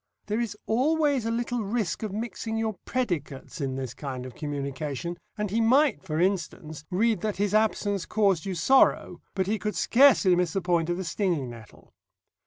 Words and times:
There 0.25 0.39
is 0.39 0.57
always 0.65 1.27
a 1.27 1.29
little 1.29 1.61
risk 1.61 2.01
of 2.01 2.11
mixing 2.11 2.57
your 2.57 2.73
predicates 2.85 3.61
in 3.61 3.75
this 3.75 3.93
kind 3.93 4.25
of 4.25 4.33
communication, 4.33 5.15
and 5.37 5.51
he 5.51 5.61
might, 5.61 6.01
for 6.01 6.19
instance, 6.19 6.83
read 6.89 7.21
that 7.21 7.37
his 7.37 7.53
Absence 7.53 8.07
caused 8.07 8.43
you 8.43 8.55
Sorrow, 8.55 9.21
but 9.35 9.45
he 9.45 9.59
could 9.59 9.75
scarcely 9.75 10.35
miss 10.35 10.53
the 10.53 10.59
point 10.61 10.89
of 10.89 10.97
the 10.97 11.03
stinging 11.03 11.51
nettle. 11.51 11.93